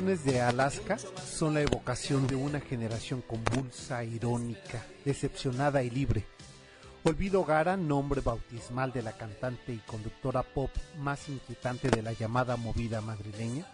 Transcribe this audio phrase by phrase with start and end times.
[0.00, 6.24] Canciones de Alaska son la evocación de una generación convulsa, irónica, decepcionada y libre.
[7.04, 10.70] Olvido Gara, nombre bautismal de la cantante y conductora pop
[11.00, 13.66] más inquietante de la llamada movida madrileña,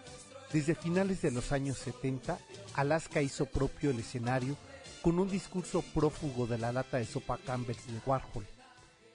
[0.51, 2.37] desde finales de los años 70,
[2.73, 4.57] Alaska hizo propio el escenario
[5.01, 8.45] con un discurso prófugo de la lata de sopa Campbell de Warhol.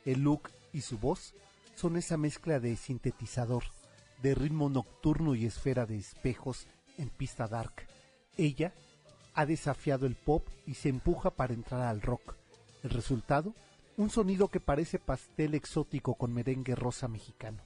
[0.07, 1.35] El look y su voz
[1.75, 3.65] son esa mezcla de sintetizador,
[4.23, 6.67] de ritmo nocturno y esfera de espejos
[6.99, 7.87] en pista dark.
[8.37, 8.73] Ella
[9.35, 12.37] ha desafiado el pop y se empuja para entrar al rock.
[12.83, 13.55] El resultado,
[13.97, 17.63] un sonido que parece pastel exótico con merengue rosa mexicano.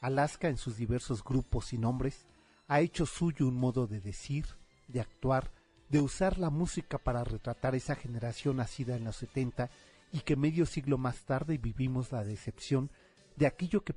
[0.00, 2.26] Alaska en sus diversos grupos y nombres
[2.68, 4.46] ha hecho suyo un modo de decir,
[4.86, 5.50] de actuar,
[5.88, 9.70] de usar la música para retratar esa generación nacida en los 70
[10.12, 12.90] y que medio siglo más tarde vivimos la decepción
[13.36, 13.94] de aquello que,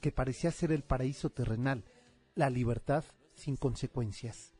[0.00, 1.84] que parecía ser el paraíso terrenal,
[2.34, 3.04] la libertad
[3.36, 4.54] sin consecuencias.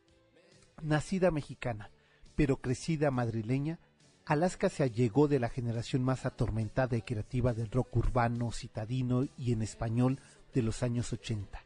[0.83, 1.91] Nacida mexicana,
[2.37, 3.81] pero crecida madrileña,
[4.27, 9.53] Alaska se allegó de la generación más atormentada y creativa del rock urbano, citadino y
[9.53, 10.21] en español
[10.53, 11.65] de los años 80.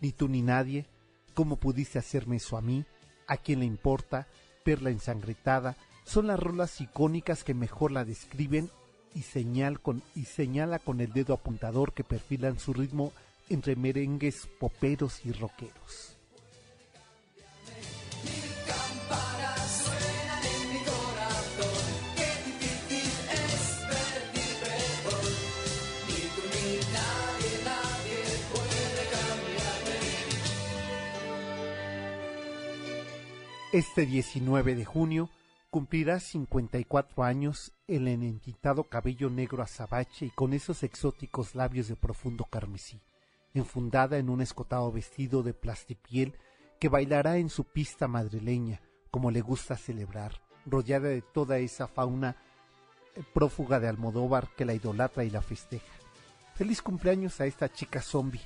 [0.00, 0.86] Ni tú ni nadie,
[1.34, 2.84] ¿cómo pudiste hacerme eso a mí?
[3.26, 4.26] ¿A quién le importa?
[4.62, 8.70] Perla ensangrentada, son las rolas icónicas que mejor la describen
[9.14, 13.12] y, señal con, y señala con el dedo apuntador que perfilan su ritmo
[13.48, 16.15] entre merengues poperos y rockeros.
[33.76, 35.28] Este 19 de junio
[35.68, 42.46] cumplirá 54 años el enentitado cabello negro azabache y con esos exóticos labios de profundo
[42.46, 43.02] carmesí,
[43.52, 46.38] enfundada en un escotado vestido de plastipiel
[46.80, 52.34] que bailará en su pista madrileña, como le gusta celebrar, rodeada de toda esa fauna
[53.14, 55.92] eh, prófuga de Almodóvar que la idolatra y la festeja.
[56.54, 58.40] Feliz cumpleaños a esta chica zombie,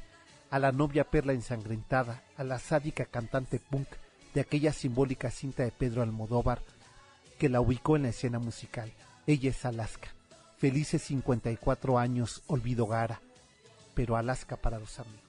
[0.50, 3.86] a la novia perla ensangrentada, a la sádica cantante punk
[4.34, 6.62] de aquella simbólica cinta de Pedro Almodóvar
[7.38, 8.92] que la ubicó en la escena musical.
[9.26, 10.08] Ella es Alaska.
[10.58, 13.20] Felices 54 años, olvido Gara,
[13.94, 15.20] pero Alaska para los amigos.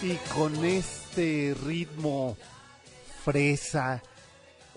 [0.00, 2.36] Y con este ritmo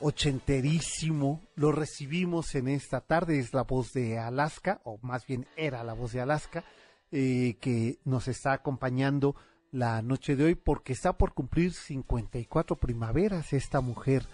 [0.01, 3.39] ochenterísimo, lo recibimos en esta tarde.
[3.39, 6.63] Es la voz de Alaska, o más bien era la voz de Alaska,
[7.11, 9.35] eh, que nos está acompañando
[9.71, 14.25] la noche de hoy porque está por cumplir 54 primaveras esta mujer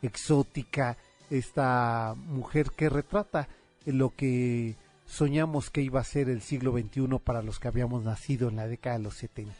[0.00, 0.96] exótica,
[1.28, 3.48] esta mujer que retrata
[3.84, 8.48] lo que soñamos que iba a ser el siglo XXI para los que habíamos nacido
[8.48, 9.54] en la década de los 70.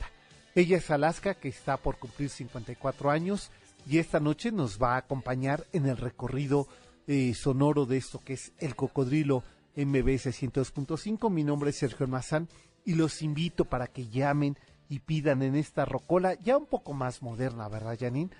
[0.55, 3.51] Ella es Alaska, que está por cumplir 54 años
[3.87, 6.67] y esta noche nos va a acompañar en el recorrido
[7.07, 9.45] eh, sonoro de esto que es el cocodrilo
[9.77, 11.31] MBS 102.5.
[11.31, 12.49] Mi nombre es Sergio Almazán
[12.85, 17.23] y los invito para que llamen y pidan en esta rocola ya un poco más
[17.23, 18.31] moderna, ¿verdad, Janine?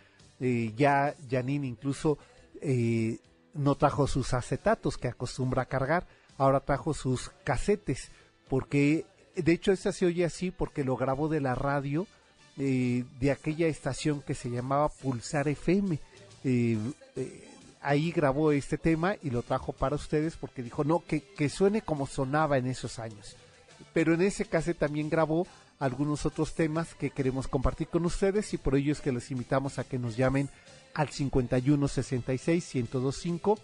[0.41, 2.19] Eh, ya Janine incluso
[2.61, 3.19] eh,
[3.55, 6.07] no trajo sus acetatos que acostumbra cargar,
[6.39, 8.11] ahora trajo sus casetes
[8.49, 9.07] porque
[9.37, 12.07] de hecho esta se oye así porque lo grabó de la radio
[12.59, 15.99] eh, de aquella estación que se llamaba Pulsar FM.
[16.45, 16.79] Eh,
[17.17, 17.49] eh,
[17.83, 21.83] ahí grabó este tema y lo trajo para ustedes porque dijo, no, que, que suene
[21.83, 23.37] como sonaba en esos años.
[23.93, 25.47] Pero en ese caso también grabó
[25.79, 29.79] algunos otros temas que queremos compartir con ustedes y por ello es que los invitamos
[29.79, 30.49] a que nos llamen
[30.95, 33.59] al 51 66 1025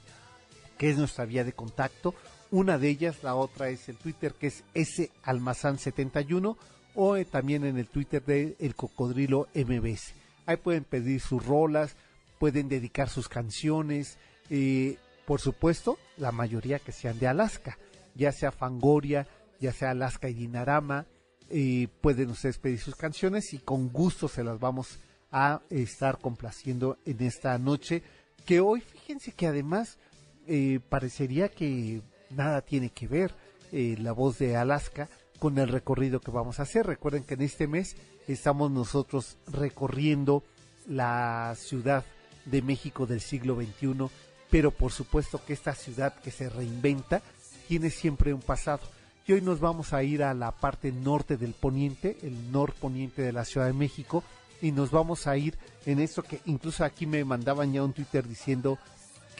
[0.77, 2.15] que es nuestra vía de contacto.
[2.51, 6.57] Una de ellas, la otra es el Twitter que es salmazán71
[6.95, 10.15] o eh, también en el Twitter de El Cocodrilo MBS.
[10.47, 11.97] Ahí pueden pedir sus rolas,
[12.39, 14.19] pueden dedicar sus canciones,
[14.51, 14.97] eh,
[15.27, 17.79] por supuesto, la mayoría que sean de Alaska,
[18.15, 19.27] ya sea Fangoria,
[19.61, 21.07] ya sea Alaska y Dinarama,
[21.49, 24.99] eh, pueden ustedes pedir sus canciones y con gusto se las vamos
[25.31, 28.03] a estar complaciendo en esta noche,
[28.45, 29.99] que hoy fíjense que además
[30.47, 33.35] eh, parecería que nada tiene que ver
[33.71, 35.09] eh, la voz de Alaska
[35.43, 36.87] con el recorrido que vamos a hacer.
[36.87, 37.97] Recuerden que en este mes
[38.29, 40.45] estamos nosotros recorriendo
[40.87, 42.05] la ciudad
[42.45, 44.09] de México del siglo XXI,
[44.53, 47.23] pero por supuesto que esta ciudad que se reinventa
[47.67, 48.83] tiene siempre un pasado.
[49.27, 53.33] Y hoy nos vamos a ir a la parte norte del poniente, el norponiente de
[53.33, 54.23] la Ciudad de México,
[54.61, 58.29] y nos vamos a ir en esto que incluso aquí me mandaban ya un Twitter
[58.29, 58.79] diciendo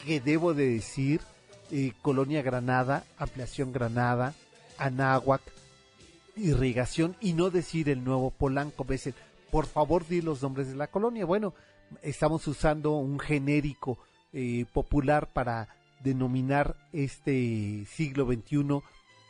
[0.05, 1.21] que debo de decir
[1.71, 4.33] eh, Colonia Granada, Ampliación Granada,
[4.77, 5.41] Anáhuac,
[6.35, 8.83] irrigación y no decir el nuevo Polanco.
[8.83, 9.15] Veces,
[9.51, 11.25] por favor, di los nombres de la colonia.
[11.25, 11.53] Bueno,
[12.01, 13.97] estamos usando un genérico
[14.31, 15.69] eh, popular para
[16.01, 18.81] denominar este siglo XXI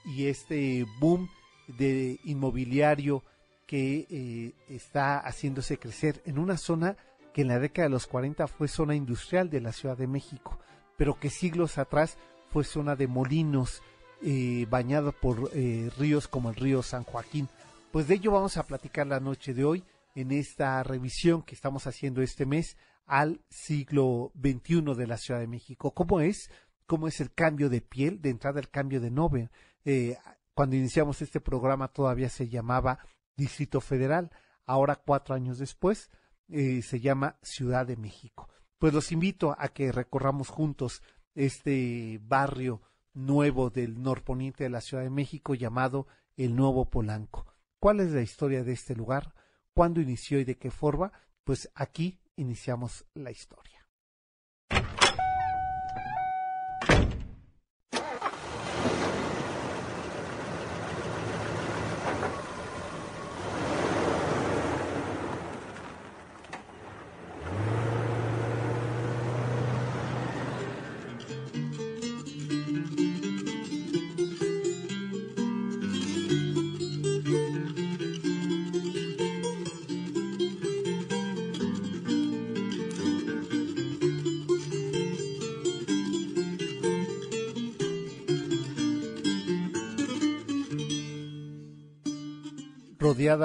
[0.05, 1.29] y este boom
[1.67, 3.23] de inmobiliario
[3.65, 6.97] que eh, está haciéndose crecer en una zona
[7.33, 10.59] que en la década de los 40 fue zona industrial de la Ciudad de México,
[10.97, 12.17] pero que siglos atrás
[12.51, 13.81] fue zona de molinos,
[14.23, 17.49] eh, bañado por eh, ríos como el río San Joaquín.
[17.91, 19.83] Pues de ello vamos a platicar la noche de hoy
[20.15, 25.47] en esta revisión que estamos haciendo este mes al siglo XXI de la Ciudad de
[25.47, 25.91] México.
[25.91, 26.49] ¿Cómo es?
[26.85, 28.21] ¿Cómo es el cambio de piel?
[28.21, 29.49] De entrada el cambio de nombre.
[29.85, 30.17] Eh,
[30.53, 32.99] cuando iniciamos este programa todavía se llamaba
[33.35, 34.31] Distrito Federal.
[34.65, 36.09] Ahora, cuatro años después,
[36.49, 38.49] eh, se llama Ciudad de México.
[38.77, 41.01] Pues los invito a que recorramos juntos
[41.35, 42.81] este barrio
[43.13, 46.07] nuevo del norponiente de la Ciudad de México llamado
[46.37, 47.45] el Nuevo Polanco.
[47.79, 49.33] ¿Cuál es la historia de este lugar?
[49.73, 51.11] ¿Cuándo inició y de qué forma?
[51.43, 53.72] Pues aquí iniciamos la historia.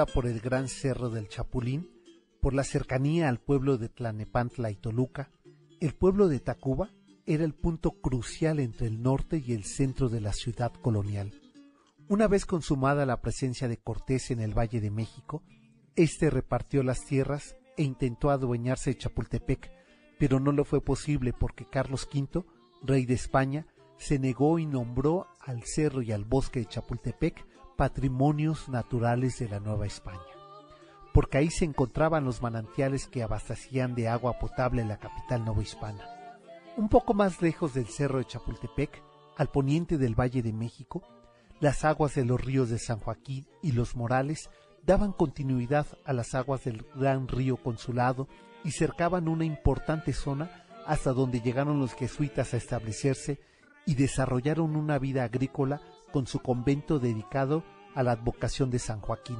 [0.05, 1.89] Por el gran cerro del Chapulín,
[2.41, 5.31] por la cercanía al pueblo de Tlanepantla y Toluca,
[5.79, 6.91] el pueblo de Tacuba
[7.25, 11.31] era el punto crucial entre el norte y el centro de la ciudad colonial.
[12.07, 15.41] Una vez consumada la presencia de Cortés en el Valle de México,
[15.95, 19.71] éste repartió las tierras e intentó adueñarse de Chapultepec,
[20.19, 22.45] pero no lo fue posible porque Carlos V,
[22.83, 23.65] rey de España,
[23.97, 27.48] se negó y nombró al cerro y al bosque de Chapultepec
[27.79, 30.19] patrimonios naturales de la Nueva España,
[31.13, 36.03] porque ahí se encontraban los manantiales que abastecían de agua potable la capital novohispana.
[36.75, 39.01] Un poco más lejos del cerro de Chapultepec,
[39.37, 41.03] al poniente del Valle de México,
[41.61, 44.49] las aguas de los ríos de San Joaquín y los Morales
[44.85, 48.27] daban continuidad a las aguas del gran río Consulado
[48.65, 53.39] y cercaban una importante zona hasta donde llegaron los jesuitas a establecerse
[53.85, 55.79] y desarrollaron una vida agrícola
[56.11, 57.63] con su convento dedicado
[57.95, 59.37] a la advocación de San Joaquín,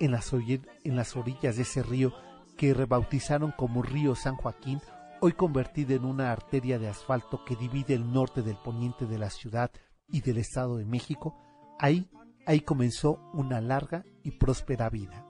[0.00, 2.12] en las, orillas de ese río
[2.56, 4.80] que rebautizaron como río San Joaquín,
[5.20, 9.30] hoy convertido en una arteria de asfalto que divide el norte del poniente de la
[9.30, 9.70] ciudad
[10.08, 11.36] y del Estado de México,
[11.78, 12.10] ahí,
[12.46, 15.24] ahí comenzó una larga y próspera vida.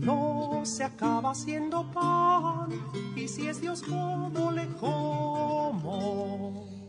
[0.00, 2.70] No se acaba haciendo pan,
[3.16, 6.79] y si es Dios como le como.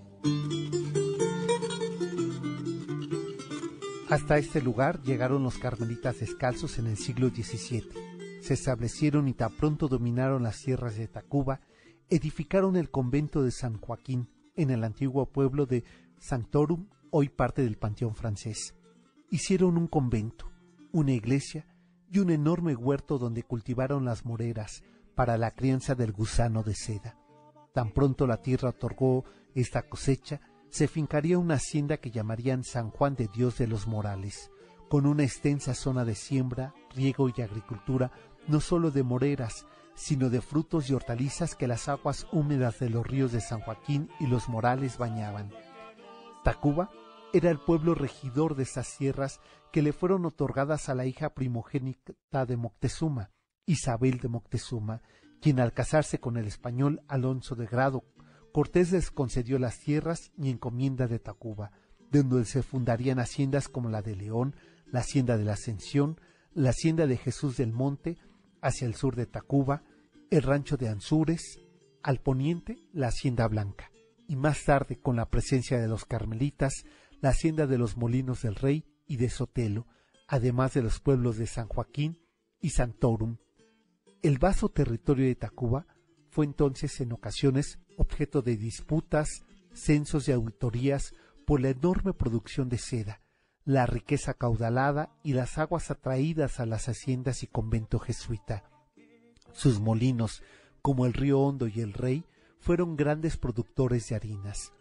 [4.12, 7.88] Hasta este lugar llegaron los carmelitas descalzos en el siglo XVII.
[8.42, 11.62] Se establecieron y tan pronto dominaron las sierras de Tacuba,
[12.10, 15.86] edificaron el convento de San Joaquín en el antiguo pueblo de
[16.18, 18.76] Sanctorum hoy parte del Panteón francés.
[19.30, 20.52] Hicieron un convento,
[20.92, 21.66] una iglesia
[22.12, 24.84] y un enorme huerto donde cultivaron las moreras
[25.16, 27.21] para la crianza del gusano de seda.
[27.74, 29.24] Tan pronto la tierra otorgó
[29.56, 34.52] esta cosecha, se fincaría una hacienda que llamarían San Juan de Dios de los Morales,
[34.90, 38.12] con una extensa zona de siembra, riego y agricultura,
[38.48, 43.06] no solo de moreras, sino de frutos y hortalizas que las aguas húmedas de los
[43.06, 45.52] ríos de San Joaquín y los Morales bañaban.
[46.44, 46.90] Tacuba
[47.34, 49.40] era el pueblo regidor de estas sierras
[49.72, 53.32] que le fueron otorgadas a la hija primogénita de Moctezuma,
[53.66, 55.02] Isabel de Moctezuma,
[55.42, 58.06] quien al casarse con el español Alonso de Grado,
[58.54, 61.72] Cortés les concedió las tierras y encomienda de Tacuba,
[62.12, 64.56] donde se fundarían haciendas como la de León,
[64.86, 66.20] la hacienda de la Ascensión,
[66.54, 68.18] la hacienda de Jesús del Monte,
[68.62, 69.84] hacia el sur de Tacuba,
[70.30, 71.60] el rancho de Anzures,
[72.04, 73.92] al poniente la hacienda Blanca,
[74.28, 76.86] y más tarde, con la presencia de los carmelitas,
[77.22, 79.88] la hacienda de los Molinos del Rey y de Sotelo,
[80.28, 82.20] además de los pueblos de San Joaquín
[82.60, 83.38] y Santorum.
[84.22, 85.88] El vasto territorio de Tacuba
[86.30, 92.78] fue entonces en ocasiones objeto de disputas, censos y auditorías por la enorme producción de
[92.78, 93.22] seda,
[93.66, 98.64] la riqueza caudalada y las aguas atraídas a las haciendas y convento jesuita.
[99.54, 100.44] Sus molinos,
[100.84, 102.24] como el río Hondo y el Rey,
[102.60, 104.72] fueron grandes productores de harinas.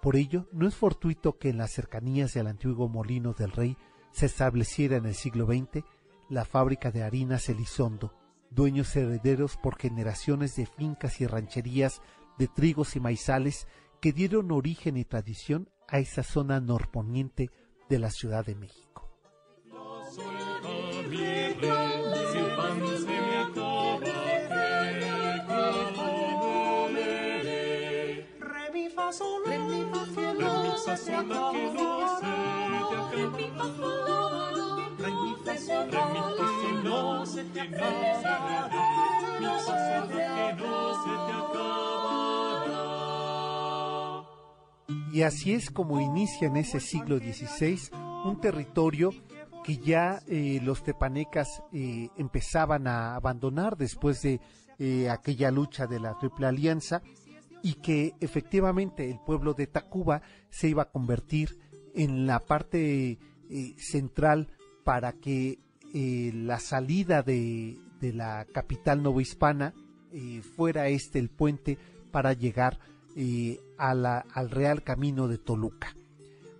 [0.00, 3.76] Por ello, no es fortuito que en las cercanías del antiguo molino del rey
[4.12, 5.84] se estableciera en el siglo XX
[6.28, 8.12] la fábrica de harinas Elizondo,
[8.54, 12.00] dueños herederos por generaciones de fincas y rancherías
[12.38, 13.66] de trigos y maizales
[14.00, 17.50] que dieron origen y tradición a esa zona norponiente
[17.88, 19.10] de la Ciudad de México.
[45.12, 47.78] Y así es como inicia en ese siglo XVI
[48.24, 49.12] un territorio
[49.62, 54.40] que ya eh, los tepanecas eh, empezaban a abandonar después de
[54.80, 57.00] eh, aquella lucha de la Triple Alianza
[57.62, 60.20] y que efectivamente el pueblo de Tacuba
[60.50, 61.58] se iba a convertir
[61.94, 63.18] en la parte
[63.78, 64.48] central
[64.84, 65.58] para que
[65.92, 69.72] la salida de, de, la capital novohispana
[70.56, 71.78] fuera este el puente
[72.10, 72.78] para llegar
[73.78, 75.94] a la, al Real Camino de Toluca.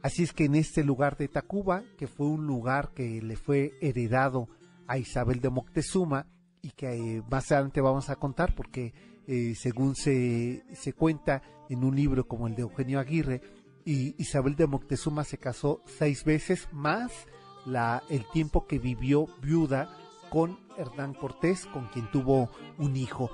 [0.04, 3.72] Así es que en este lugar de Tacuba, que fue un lugar que le fue
[3.80, 4.48] heredado
[4.86, 6.26] a Isabel de Moctezuma
[6.60, 8.92] y que eh, más adelante vamos a contar porque
[9.26, 11.40] eh, según se, se cuenta
[11.70, 13.40] en un libro como el de Eugenio Aguirre,
[13.86, 17.26] y Isabel de Moctezuma se casó seis veces más
[17.66, 19.88] la, el tiempo que vivió viuda
[20.30, 23.30] con Hernán Cortés, con quien tuvo un hijo,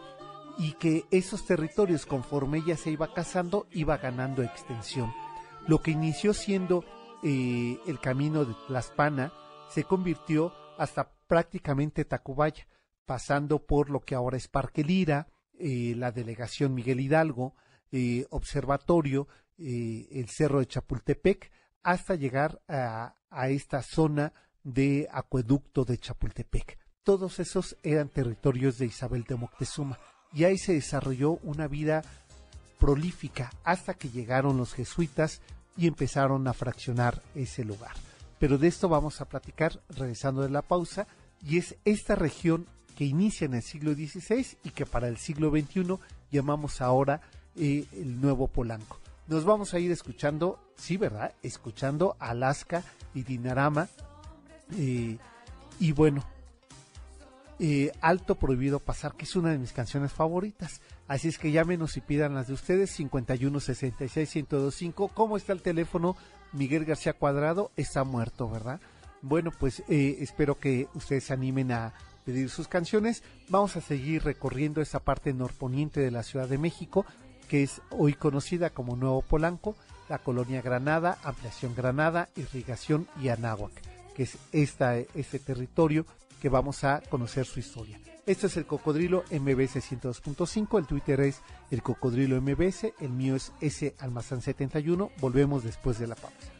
[0.58, 5.12] y que esos territorios, conforme ella se iba casando, iba ganando extensión.
[5.66, 6.84] Lo que inició siendo
[7.22, 9.32] eh, el camino de Tlaspana
[9.70, 12.66] se convirtió hasta prácticamente Tacubaya,
[13.06, 17.54] pasando por lo que ahora es Parque Lira, eh, la delegación Miguel Hidalgo,
[17.92, 21.50] eh, observatorio, el cerro de Chapultepec,
[21.82, 23.14] hasta llegar a,
[23.48, 24.32] esta zona
[24.64, 26.78] de acueducto de Chapultepec.
[27.02, 29.98] Todos esos eran territorios de Isabel de Moctezuma
[30.32, 32.02] y ahí se desarrolló una vida
[32.78, 35.40] prolífica hasta que llegaron los jesuitas
[35.76, 37.94] y empezaron a fraccionar ese lugar.
[38.38, 41.06] Pero de esto vamos a platicar regresando de la pausa
[41.42, 45.50] y es esta región que inicia en el siglo XVI y que para el siglo
[45.50, 45.96] XXI
[46.30, 47.20] llamamos ahora
[47.56, 48.98] eh, el Nuevo Polanco.
[49.30, 51.32] Nos vamos a ir escuchando, sí, ¿verdad?
[51.42, 52.82] Escuchando Alaska
[53.14, 53.88] y Dinarama.
[54.76, 56.24] Y bueno,
[57.60, 60.80] eh, Alto Prohibido Pasar, que es una de mis canciones favoritas.
[61.06, 65.08] Así es que llámenos y pidan las de ustedes, 51 66 1025.
[65.08, 66.16] ¿Cómo está el teléfono?
[66.52, 68.80] Miguel García Cuadrado está muerto, ¿verdad?
[69.22, 71.94] Bueno, pues eh, espero que ustedes se animen a
[72.24, 73.22] pedir sus canciones.
[73.48, 77.06] Vamos a seguir recorriendo esa parte norponiente de la Ciudad de México,
[77.50, 79.74] que es hoy conocida como Nuevo Polanco,
[80.08, 83.72] la colonia Granada, Ampliación Granada, Irrigación y Anáhuac,
[84.14, 86.06] que es este territorio
[86.40, 87.98] que vamos a conocer su historia.
[88.24, 91.40] Esto es el Cocodrilo MBS 102.5, el Twitter es
[91.72, 95.10] el Cocodrilo MBS, el mío es S Almazán 71.
[95.20, 96.59] Volvemos después de la pausa.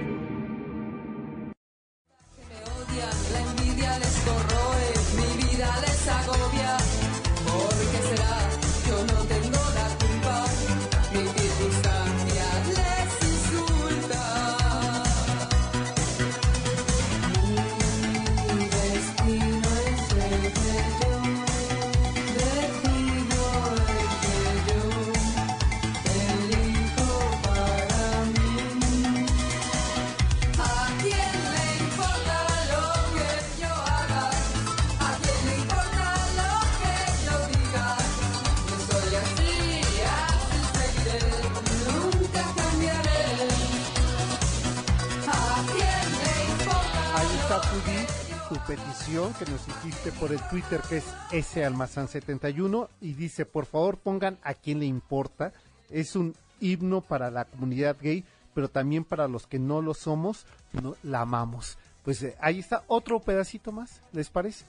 [49.45, 54.37] Nos hiciste por el Twitter que es S Almazán 71 y dice, por favor pongan
[54.43, 55.53] a quien le importa.
[55.89, 60.45] Es un himno para la comunidad gay, pero también para los que no lo somos,
[60.73, 61.77] no, la amamos.
[62.03, 64.65] Pues eh, ahí está otro pedacito más, ¿les parece?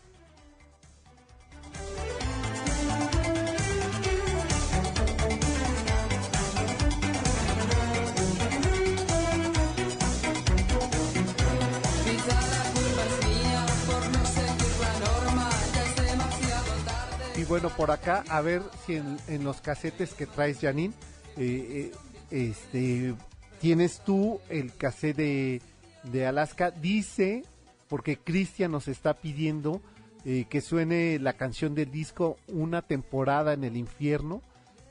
[17.43, 20.95] Y bueno, por acá, a ver si en, los casetes que traes, Janine,
[21.37, 21.91] eh,
[22.31, 23.15] eh, este,
[23.61, 25.63] tienes tú el cassette de,
[26.05, 26.71] de Alaska.
[26.71, 27.43] Dice,
[27.89, 29.83] porque Cristian nos está pidiendo
[30.25, 34.41] eh, que suene la canción del disco Una temporada en el infierno.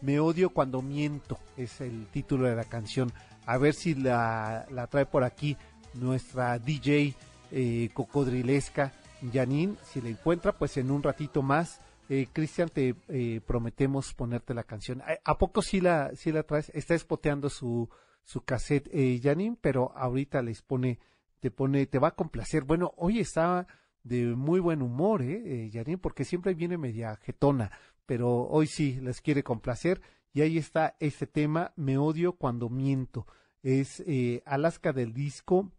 [0.02, 3.14] Me odio cuando miento, es el título de la canción.
[3.46, 5.56] A ver si la, la trae por aquí
[5.94, 7.16] nuestra DJ
[7.54, 8.92] eh, cocodrilesca
[9.32, 9.76] Janine.
[9.90, 11.80] Si la encuentra, pues en un ratito más.
[12.14, 15.02] Eh, Cristian, te eh, prometemos ponerte la canción.
[15.02, 16.70] ¿A, a poco sí la, sí la traes?
[16.76, 17.88] Está espoteando su,
[18.26, 21.00] su cassette, eh, Janine, pero ahorita les pone,
[21.40, 22.66] te pone, te va a complacer.
[22.66, 23.66] Bueno, hoy está
[24.04, 27.72] de muy buen humor, eh, eh, Janine, porque siempre viene media jetona,
[28.06, 30.02] pero hoy sí les quiere complacer.
[30.34, 33.26] Y ahí está este tema, Me odio cuando miento.
[33.64, 35.72] Es eh, Alaska del disco,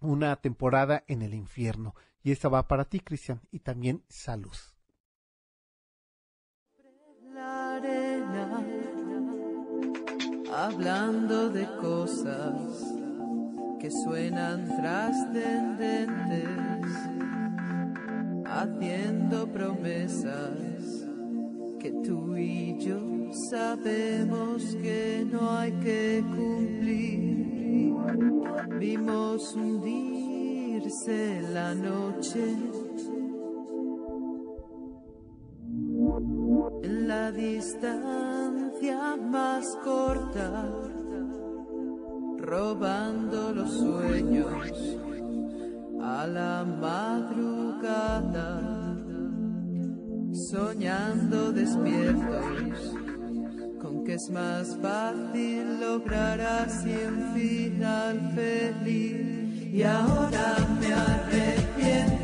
[0.00, 1.94] una temporada en el infierno.
[2.22, 4.56] Y esta va para ti, Cristian, y también salud.
[10.56, 12.54] Hablando de cosas
[13.78, 16.44] que suenan trascendentes,
[18.46, 21.06] haciendo promesas
[21.78, 23.00] que tú y yo
[23.50, 27.94] sabemos que no hay que cumplir.
[28.78, 32.56] Vimos hundirse la noche
[36.82, 40.68] en la distancia más corta,
[42.38, 44.98] robando los sueños
[46.02, 48.60] a la madrugada,
[50.32, 52.96] soñando despiertos
[53.80, 59.72] con que es más fácil lograr así un final feliz.
[59.72, 62.15] Y ahora me arrepiento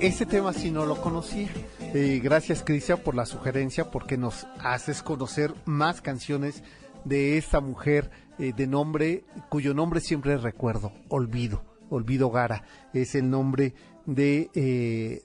[0.00, 1.48] Ese tema sí no lo conocía.
[1.80, 6.62] Eh, gracias, Cristian, por la sugerencia, porque nos haces conocer más canciones
[7.04, 11.62] de esta mujer eh, de nombre, cuyo nombre siempre recuerdo, Olvido.
[11.90, 12.64] Olvido Gara.
[12.92, 13.74] Es el nombre
[14.06, 15.22] de, eh,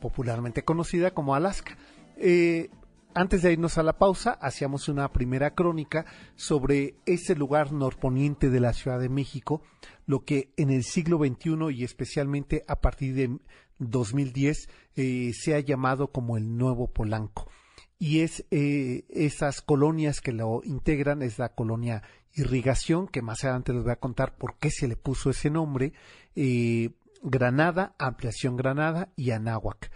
[0.00, 1.76] popularmente conocida como Alaska.
[2.16, 2.70] Eh,
[3.14, 8.60] antes de irnos a la pausa, hacíamos una primera crónica sobre ese lugar norponiente de
[8.60, 9.62] la Ciudad de México,
[10.06, 13.38] lo que en el siglo XXI y especialmente a partir de
[13.78, 17.50] 2010 eh, se ha llamado como el Nuevo Polanco.
[17.98, 22.02] Y es eh, esas colonias que lo integran, es la colonia
[22.34, 25.92] Irrigación, que más adelante les voy a contar por qué se le puso ese nombre,
[26.36, 26.90] eh,
[27.22, 29.90] Granada, Ampliación Granada y Anáhuac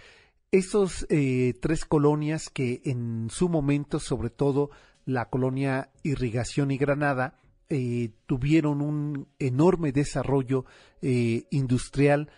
[0.55, 4.71] esos eh, tres colonias que en su momento, sobre todo
[5.05, 10.65] la colonia Irrigación y Granada, eh, tuvieron un enorme desarrollo
[11.03, 12.31] eh, industrial,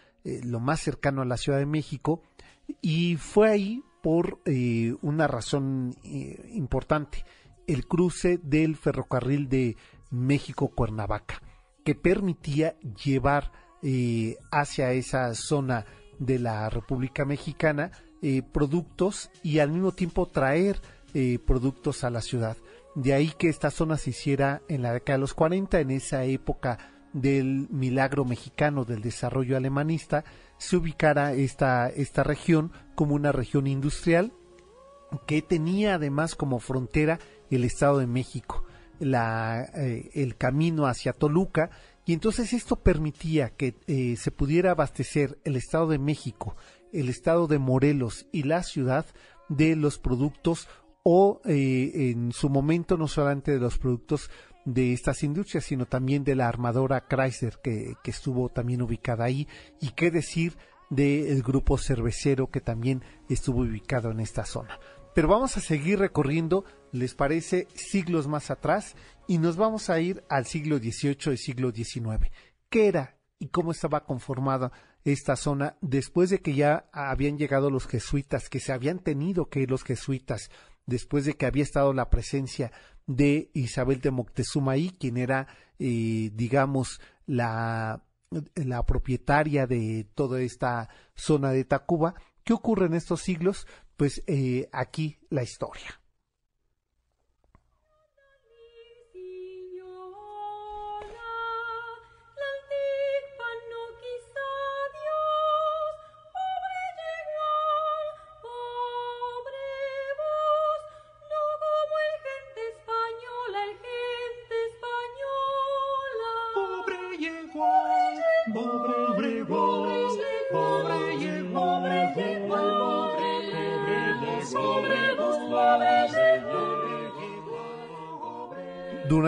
[0.43, 2.23] lo más cercano a la Ciudad de México,
[2.81, 4.41] y fue ahí por
[5.03, 5.95] una razón
[6.53, 7.25] importante,
[7.69, 9.77] el cruce del ferrocarril de,
[10.11, 11.41] México-Cuernavaca,
[11.85, 13.53] que permitía llevar
[14.51, 15.87] hacia esa zona
[16.19, 20.81] de la República Mexicana eh, productos y al mismo tiempo traer
[21.15, 22.57] eh, productos a la ciudad.
[22.95, 26.25] De ahí que esta zona se hiciera en la década de los 40, en esa
[26.25, 26.79] época
[27.13, 30.25] del milagro mexicano del desarrollo alemanista,
[30.59, 34.33] se ubicara esta, esta región como una región industrial
[35.27, 37.19] que tenía además como frontera
[37.51, 38.65] el Estado de México,
[38.99, 41.71] la, eh, el camino hacia Toluca,
[42.05, 46.57] y entonces esto permitía que eh, se pudiera abastecer el Estado de México,
[46.93, 49.07] el Estado de Morelos y la ciudad
[49.49, 50.69] de los productos
[51.03, 54.31] o eh, en su momento no solamente de los productos
[54.65, 59.47] de estas industrias, sino también de la armadora Chrysler que, que estuvo también ubicada ahí
[59.81, 60.57] y qué decir
[60.91, 64.79] del grupo cervecero que también estuvo ubicado en esta zona.
[65.15, 68.97] Pero vamos a seguir recorriendo, les parece, siglos más atrás
[69.27, 72.31] y nos vamos a ir al siglo XVIII y siglo XIX.
[72.69, 74.73] ¿Qué era y cómo estaba conformada
[75.13, 79.61] esta zona después de que ya habían llegado los jesuitas, que se habían tenido que
[79.61, 80.51] ir los jesuitas,
[80.85, 82.73] después de que había estado la presencia
[83.07, 85.47] de Isabel de Moctezuma ahí, quien era,
[85.79, 88.05] eh, digamos, la,
[88.55, 92.15] la propietaria de toda esta zona de Tacuba.
[92.45, 93.67] ¿Qué ocurre en estos siglos?
[93.97, 96.01] pues eh, aquí la historia.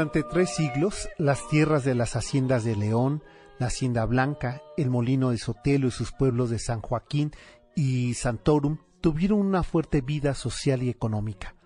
[0.09, 3.23] Durante tres siglos, las tierras de las haciendas de León,
[3.59, 7.33] la Hacienda Blanca, el Molino de Sotelo y sus pueblos de San Joaquín
[7.77, 11.57] y Santorum tuvieron una fuerte vida social y económica.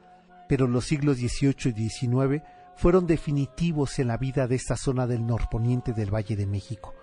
[0.48, 2.42] Pero los siglos XVIII y XIX
[2.74, 6.94] fueron definitivos en la vida de esta zona del norponiente del Valle de México.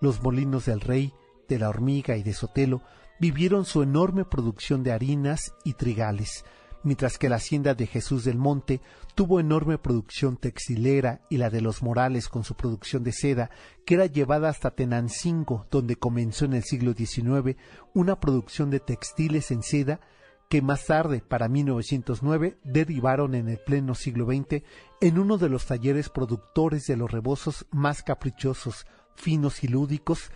[0.00, 1.12] Los molinos del Rey,
[1.46, 2.80] de la Hormiga y de Sotelo
[3.20, 6.46] vivieron su enorme producción de harinas y trigales,
[6.86, 8.80] mientras que la hacienda de Jesús del Monte
[9.16, 13.50] tuvo enorme producción textilera y la de los Morales con su producción de seda,
[13.84, 17.56] que era llevada hasta Tenancingo, donde comenzó en el siglo XIX
[17.92, 20.00] una producción de textiles en seda
[20.48, 24.62] que más tarde, para 1909, derivaron en el pleno siglo XX
[25.00, 30.30] en uno de los talleres productores de los rebozos más caprichosos, finos y lúdicos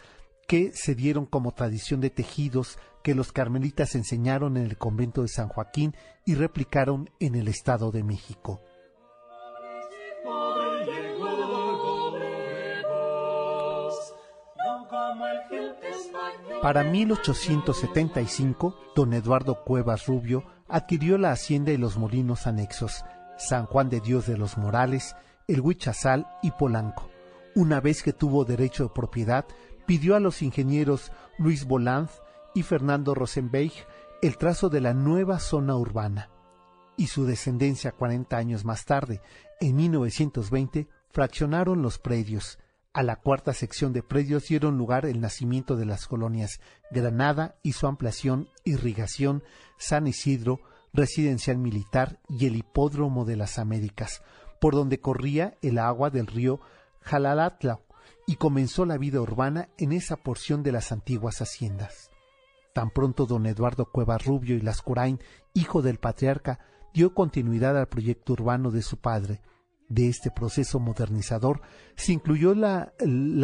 [0.49, 5.29] que se dieron como tradición de tejidos que los carmelitas enseñaron en el convento de
[5.29, 8.61] San Joaquín y replicaron en el Estado de México.
[16.63, 23.05] Para 1875, don Eduardo Cuevas Rubio adquirió la hacienda y los molinos anexos,
[23.39, 25.17] San Juan de Dios de los Morales,
[25.49, 27.09] el Huichazal y Polanco.
[27.55, 29.47] Una vez que tuvo derecho de propiedad,
[29.87, 32.21] pidió a los ingenieros Luis Bolanz
[32.55, 33.73] y Fernando Rosenbeig
[34.23, 36.31] el trazo de la nueva zona urbana.
[36.97, 39.23] Y su descendencia 40 años más tarde,
[39.61, 42.59] en 1920, fraccionaron los predios.
[42.93, 46.61] A la cuarta sección de predios dieron lugar el nacimiento de las colonias
[46.91, 49.43] Granada y su ampliación, irrigación,
[49.79, 50.61] San Isidro,
[50.93, 54.23] residencial militar y el hipódromo de las Américas,
[54.61, 56.61] por donde corría el agua del río
[57.03, 57.81] Jalalatla,
[58.27, 62.10] y comenzó la vida urbana en esa porción de las antiguas haciendas.
[62.73, 65.19] Tan pronto don Eduardo Cueva Rubio y Lascurain,
[65.55, 66.61] hijo del patriarca,
[66.95, 69.41] dio continuidad al proyecto urbano de su padre.
[69.89, 71.63] De este proceso modernizador
[71.97, 72.93] se incluyó la,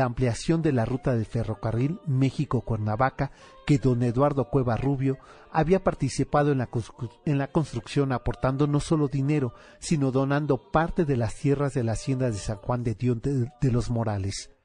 [0.01, 3.33] ampliación de la ruta del ferrocarril México-Cuernavaca,
[3.67, 5.19] que don Eduardo Cueva Rubio
[5.51, 11.75] había participado en la, construcción aportando no solo dinero, sino donando parte de las tierras
[11.75, 14.56] de la hacienda de San Juan de Dios de los Morales.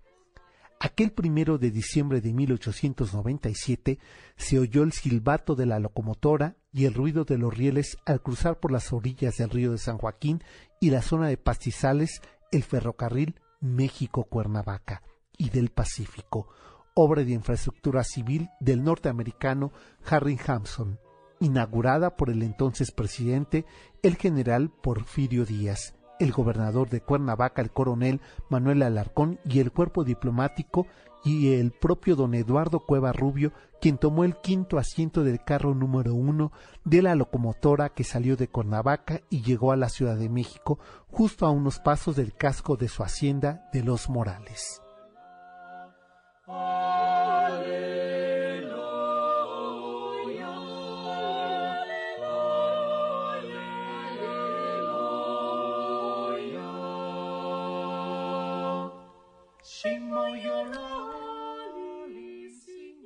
[0.84, 4.00] Aquel primero de diciembre de 1897
[4.36, 8.60] se oyó el silbato de la locomotora y el ruido de los rieles al cruzar
[8.60, 10.44] por las orillas del río de San Joaquín
[10.80, 15.04] y la zona de pastizales el ferrocarril México-Cuernavaca
[15.38, 16.48] y del Pacífico,
[16.96, 19.72] obra de infraestructura civil del norteamericano
[20.10, 21.00] Harry Hampson,
[21.39, 23.67] inaugurada por el entonces presidente,
[24.02, 30.04] el general Porfirio Díaz, el gobernador de Cuernavaca, el coronel Manuel Alarcón y el cuerpo
[30.04, 30.88] diplomático
[31.24, 36.14] y el propio don Eduardo Cueva Rubio, quien tomó el quinto asiento del carro número
[36.14, 36.52] uno
[36.84, 40.80] de la locomotora que salió de Cuernavaca y llegó a la Ciudad de México,
[41.10, 44.82] justo a unos pasos del casco de su hacienda de Los Morales.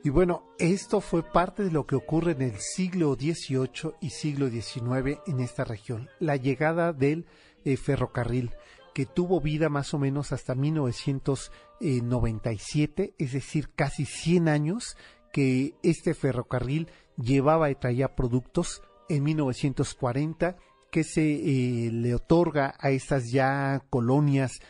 [0.03, 4.49] Y bueno, esto fue parte de lo que ocurre en el siglo XVIII y siglo
[4.49, 7.25] XIX en esta región, la llegada del
[7.63, 8.51] eh, ferrocarril
[8.93, 14.95] que tuvo vida más o menos hasta 1997, es decir, casi 100 años
[15.33, 20.55] que este ferrocarril llevaba y traía productos en 1940
[20.91, 24.61] que se eh, le otorga a estas ya colonias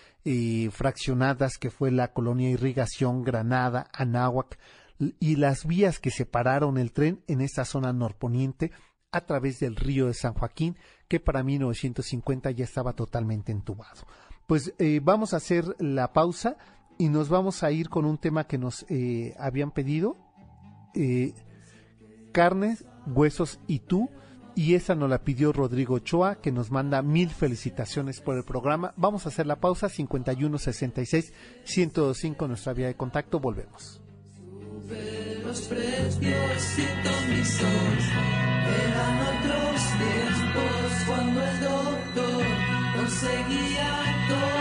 [0.72, 4.58] fraccionadas que fue la colonia Irrigación, Granada, Anáhuac,
[5.20, 8.72] y las vías que separaron el tren en esta zona norponiente
[9.12, 14.02] a través del río de San Joaquín, que para 1950 ya estaba totalmente entubado.
[14.48, 16.58] Pues eh, vamos a hacer la pausa
[16.98, 20.18] y nos vamos a ir con un tema que nos eh, habían pedido,
[20.94, 21.34] eh,
[22.32, 24.10] carnes, huesos y tú,
[24.56, 28.94] y esa nos la pidió Rodrigo Ochoa, que nos manda mil felicitaciones por el programa.
[28.96, 31.34] Vamos a hacer la pausa, 5166
[31.66, 34.02] 1025 nuestra vía de contacto, volvemos.
[42.96, 44.55] Conseguía todo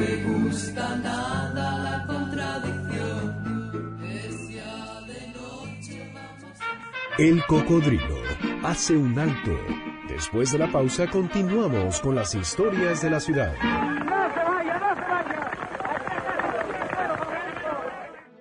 [0.00, 3.40] me gusta nada la contradicción.
[7.18, 8.16] El cocodrilo
[8.62, 9.50] hace un alto.
[10.08, 13.52] Después de la pausa continuamos con las historias de la ciudad.
[13.62, 15.50] No se vaya, no se vaya.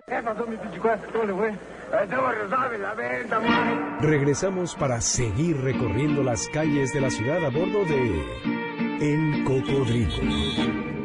[0.08, 1.04] ¿Qué pasó, mi pichicuazo?
[1.12, 1.54] ¿Cómo le fue?
[2.04, 3.98] Estamos resaben la venta, man.
[4.00, 8.24] Regresamos para seguir recorriendo las calles de la ciudad a bordo de
[9.02, 10.98] El Cocodrilo.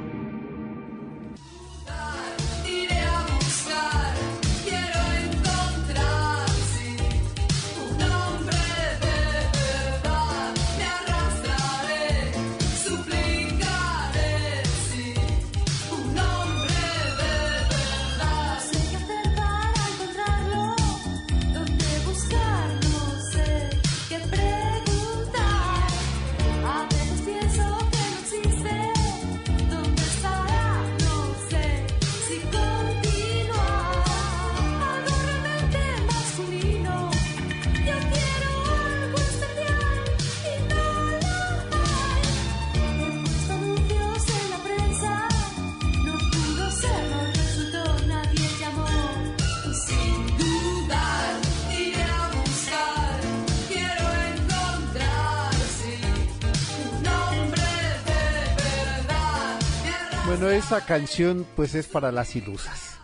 [60.76, 62.98] Esa canción pues es para las ilusas,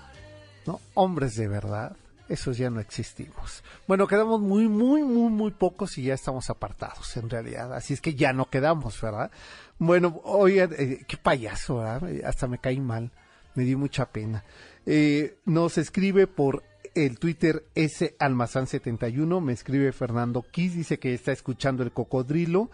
[0.67, 0.81] ¿no?
[0.95, 1.97] Hombres de verdad,
[2.29, 3.63] esos ya no existimos.
[3.87, 8.01] Bueno, quedamos muy, muy, muy, muy pocos y ya estamos apartados en realidad, así es
[8.01, 9.31] que ya no quedamos, ¿verdad?
[9.79, 12.11] Bueno, oigan, eh, qué payaso, ¿verdad?
[12.25, 13.13] Hasta me caí mal,
[13.55, 14.43] me dio mucha pena.
[14.85, 16.65] Eh, nos escribe por
[16.97, 22.69] el Twitter S Almazán 71, me escribe Fernando Kiss, dice que está escuchando el cocodrilo,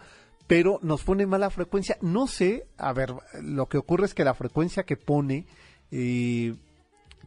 [0.47, 1.97] pero nos pone mala frecuencia.
[2.01, 5.45] No sé, a ver, lo que ocurre es que la frecuencia que pone,
[5.91, 6.55] eh,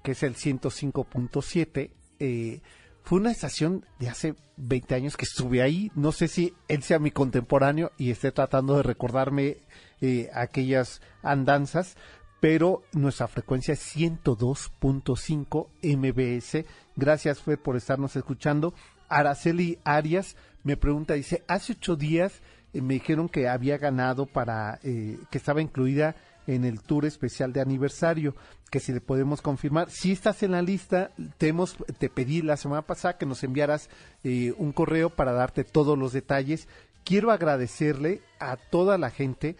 [0.02, 2.60] que es el 105.7, eh,
[3.02, 5.92] fue una estación de hace 20 años que estuve ahí.
[5.94, 9.58] No sé si él sea mi contemporáneo y esté tratando de recordarme
[10.00, 11.96] eh, aquellas andanzas,
[12.40, 16.64] pero nuestra frecuencia es 102.5 MBS.
[16.96, 18.72] Gracias, Fer, por estarnos escuchando.
[19.08, 24.78] Araceli Arias me pregunta, dice, hace ocho días eh, me dijeron que había ganado para,
[24.82, 26.14] eh, que estaba incluida
[26.46, 28.34] en el tour especial de aniversario,
[28.70, 29.90] que si le podemos confirmar.
[29.90, 33.88] Si estás en la lista, te, hemos, te pedí la semana pasada que nos enviaras
[34.24, 36.68] eh, un correo para darte todos los detalles.
[37.04, 39.56] Quiero agradecerle a toda la gente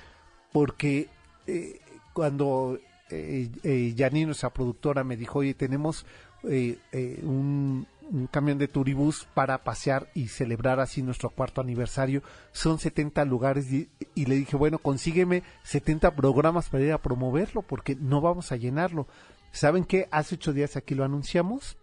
[0.53, 1.09] porque
[1.47, 1.81] eh,
[2.13, 2.79] cuando
[3.11, 6.07] eh, eh, Janine, nuestra productora, me dijo, oye, tenemos
[6.45, 12.23] eh, eh, un, un camión de turibús para pasear y celebrar así nuestro cuarto aniversario.
[12.53, 17.95] Son 70 lugares y, le dije, bueno, consígueme 70 programas para ir a promoverlo porque
[17.95, 19.07] no vamos a llenarlo.
[19.53, 20.09] ¿Saben qué?
[20.11, 21.77] Hace ocho días aquí lo anunciamos.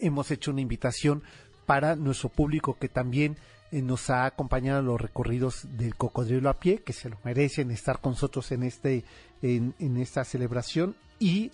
[0.00, 1.22] Hemos hecho una invitación
[1.66, 3.36] para nuestro público que también
[3.70, 7.70] eh, nos ha acompañado en los recorridos del cocodrilo a pie, que se lo merecen
[7.70, 9.04] estar con nosotros en este
[9.42, 11.50] en, en esta celebración y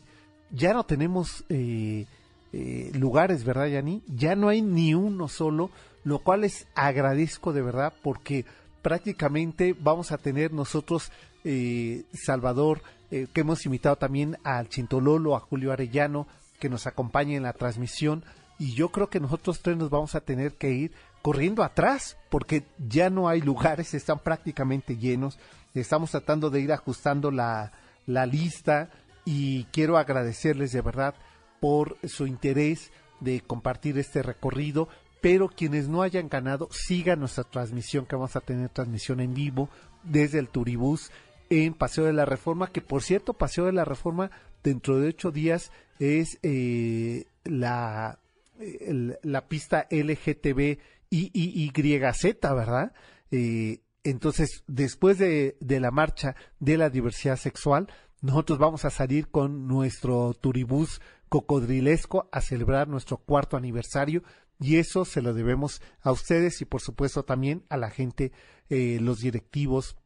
[0.51, 2.07] ya no tenemos eh,
[2.53, 4.03] eh, lugares, ¿verdad, Yani?
[4.07, 5.71] Ya no hay ni uno solo,
[6.05, 8.47] lo cual les agradezco de verdad porque
[8.83, 11.13] prácticamente vamos a tener nosotros,
[11.45, 16.27] eh, Salvador, eh, que hemos invitado también al Chintololo, a Julio Arellano,
[16.59, 18.25] que nos acompañe en la transmisión.
[18.59, 22.65] Y yo creo que nosotros tres nos vamos a tener que ir corriendo atrás porque
[22.79, 25.39] ya no hay lugares, están prácticamente llenos.
[25.75, 27.73] Estamos tratando de ir ajustando la,
[28.07, 28.91] la lista
[29.25, 31.15] y quiero agradecerles de verdad
[31.61, 32.91] por su interés
[33.21, 34.89] de compartir este recorrido.
[35.21, 39.69] Pero quienes no hayan ganado, sigan nuestra transmisión, que vamos a tener transmisión en vivo
[40.05, 41.11] desde el Turibús
[41.51, 44.31] en Paseo de la Reforma, que por cierto, Paseo de la Reforma
[44.63, 48.21] dentro de ocho días es eh, la,
[48.61, 50.79] el- la pista LGTB
[51.11, 52.93] IIYZ, ¿verdad?
[53.31, 57.89] Eh, entonces, después de, de la marcha de la diversidad sexual,
[58.21, 64.23] nosotros vamos a salir con nuestro turibús cocodrilesco a celebrar nuestro cuarto aniversario
[64.61, 68.33] y eso se lo debemos a ustedes y por supuesto también a la gente,
[68.71, 69.97] eh, los directivos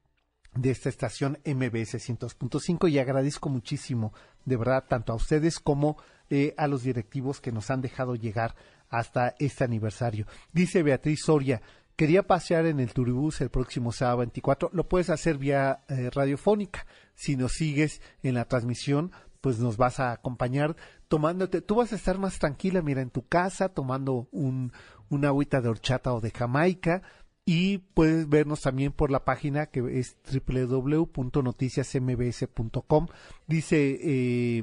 [0.55, 4.12] de esta estación MBS 100.5 y agradezco muchísimo
[4.44, 5.96] de verdad tanto a ustedes como
[6.29, 8.55] eh, a los directivos que nos han dejado llegar
[8.90, 10.27] hasta este aniversario.
[10.53, 11.62] Dice Beatriz Soria,
[11.96, 16.87] quería pasear en el Turibús el próximo sábado 24, lo puedes hacer vía eh, radiofónica.
[17.14, 20.76] Si nos sigues en la transmisión, pues nos vas a acompañar
[21.09, 24.72] tomándote, tú vas a estar más tranquila, mira, en tu casa, tomando un,
[25.11, 27.02] una agüita de horchata o de Jamaica,
[27.44, 33.09] y puedes vernos también por la página que es www.noticiasmbs.com.
[33.48, 34.62] Dice, eh,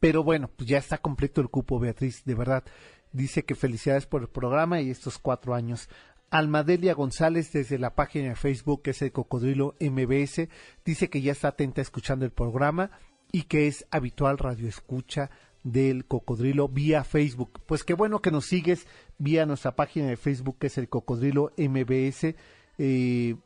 [0.00, 2.64] pero bueno, pues ya está completo el cupo, Beatriz, de verdad.
[3.12, 5.88] Dice que felicidades por el programa y estos cuatro años.
[6.30, 10.48] Almadelia González desde la página de Facebook, que es el Cocodrilo MBS,
[10.84, 12.90] dice que ya está atenta escuchando el programa
[13.32, 15.30] y que es habitual radio escucha
[15.62, 17.60] del Cocodrilo vía Facebook.
[17.66, 18.86] Pues qué bueno que nos sigues
[19.18, 22.34] vía nuestra página de Facebook, que es el Cocodrilo MBS.
[22.78, 23.36] Eh,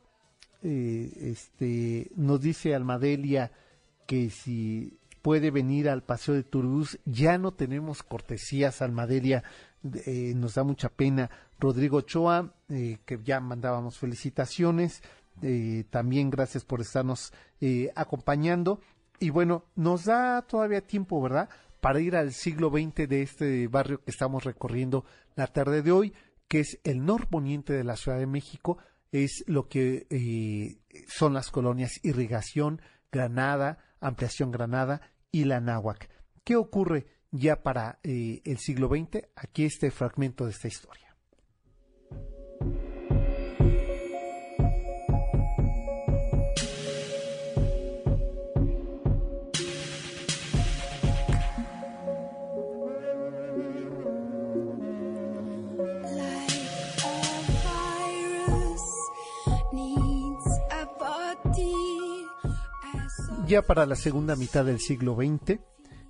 [0.62, 3.52] eh, este, nos dice Almadelia
[4.06, 9.42] que si puede venir al Paseo de Turbus, ya no tenemos cortesías, Almadelia,
[10.04, 11.30] eh, nos da mucha pena.
[11.60, 15.02] Rodrigo Ochoa, eh, que ya mandábamos felicitaciones,
[15.42, 18.80] eh, también gracias por estarnos eh, acompañando.
[19.18, 21.48] Y bueno, nos da todavía tiempo, ¿verdad?
[21.80, 25.04] Para ir al siglo XX de este barrio que estamos recorriendo
[25.36, 26.14] la tarde de hoy,
[26.48, 28.78] que es el norponiente de la Ciudad de México,
[29.12, 35.00] es lo que eh, son las colonias Irrigación, Granada, Ampliación Granada
[35.32, 36.08] y la Náhuac.
[36.44, 39.28] ¿Qué ocurre ya para eh, el siglo XX?
[39.36, 41.09] Aquí este fragmento de esta historia.
[63.50, 65.58] Ya para la segunda mitad del siglo XX,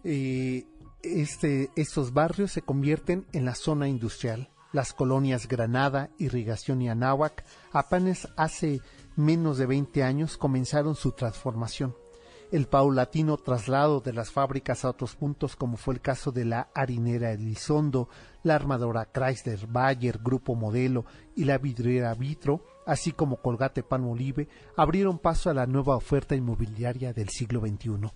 [0.04, 0.66] eh,
[1.02, 4.50] este, estos barrios se convierten en la zona industrial.
[4.74, 8.82] Las colonias Granada, Irrigación y Anáhuac apenas hace
[9.16, 11.96] menos de 20 años comenzaron su transformación.
[12.52, 16.68] El paulatino traslado de las fábricas a otros puntos, como fue el caso de la
[16.74, 18.10] harinera Elizondo,
[18.42, 25.18] la armadora Chrysler, Bayer, Grupo Modelo y la vidriera Vitro, así como Colgate Palmolive, abrieron
[25.18, 28.10] paso a la nueva oferta inmobiliaria del siglo XXI.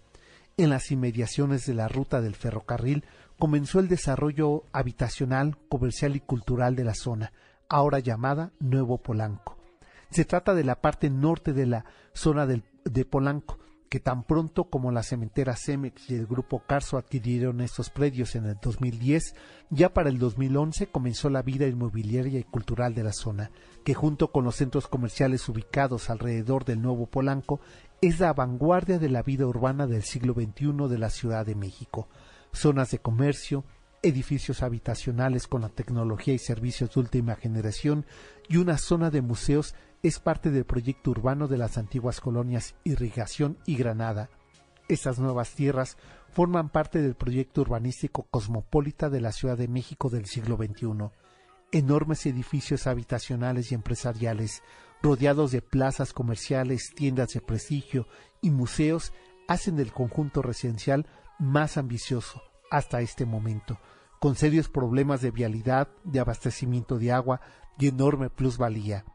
[0.57, 3.05] En las inmediaciones de la ruta del ferrocarril
[3.38, 7.33] comenzó el desarrollo habitacional, comercial y cultural de la zona,
[7.68, 9.56] ahora llamada Nuevo Polanco.
[10.10, 13.58] Se trata de la parte norte de la zona de Polanco,
[13.95, 18.47] que tan pronto como la cementera Cemex y el grupo Carso adquirieron estos predios en
[18.47, 19.37] el 2010,
[19.71, 23.53] ya para el 2011 comenzó la vida inmobiliaria y cultural de la zona,
[23.85, 27.61] que junto con los centros comerciales ubicados alrededor del Nuevo Polanco
[28.01, 32.09] es la vanguardia de la vida urbana del siglo XXI de la Ciudad de México.
[32.53, 33.65] Zonas de comercio,
[34.03, 38.07] edificios habitacionales con la tecnología y servicios de última generación
[38.49, 43.57] y una zona de museos es parte del proyecto urbano de las antiguas colonias Irrigación
[43.65, 44.29] y Granada.
[44.87, 45.96] Estas nuevas tierras
[46.31, 51.11] forman parte del proyecto urbanístico cosmopolita de la Ciudad de México del siglo XXI.
[51.73, 54.63] Enormes edificios habitacionales y empresariales,
[55.00, 58.07] rodeados de plazas comerciales, tiendas de prestigio
[58.42, 59.15] y museos,
[59.48, 61.07] hacen del conjunto residencial
[61.38, 63.79] más ambicioso hasta este momento,
[64.21, 67.40] con serios problemas de vialidad, de abastecimiento de agua
[67.79, 69.07] y enorme plusvalía.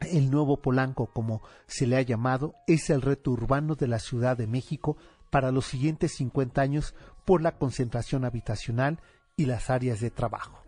[0.00, 4.36] El nuevo Polanco, como se le ha llamado, es el reto urbano de la Ciudad
[4.36, 4.96] de México
[5.30, 6.94] para los siguientes 50 años
[7.24, 9.00] por la concentración habitacional
[9.36, 10.62] y las áreas de trabajo.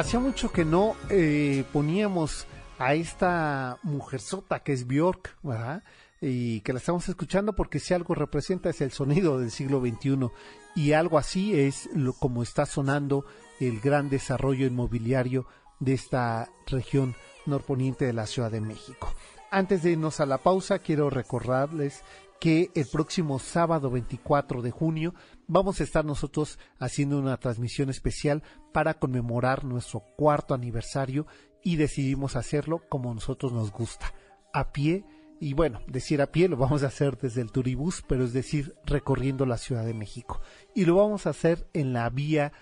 [0.00, 2.46] Hacía mucho que no eh, poníamos
[2.78, 5.84] a esta mujerzota que es Bjork, ¿verdad?
[6.22, 10.30] Y que la estamos escuchando porque si algo representa es el sonido del siglo XXI
[10.74, 13.26] y algo así es lo, como está sonando
[13.60, 15.44] el gran desarrollo inmobiliario
[15.80, 19.12] de esta región norponiente de la Ciudad de México.
[19.50, 22.04] Antes de irnos a la pausa, quiero recordarles
[22.40, 25.14] que el próximo sábado 24 de junio
[25.46, 31.26] vamos a estar nosotros haciendo una transmisión especial para conmemorar nuestro cuarto aniversario
[31.62, 34.14] y decidimos hacerlo como nosotros nos gusta,
[34.54, 35.04] a pie
[35.38, 38.74] y bueno, decir a pie lo vamos a hacer desde el Turibús, pero es decir,
[38.84, 40.40] recorriendo la Ciudad de México.
[40.74, 42.52] Y lo vamos a hacer en la vía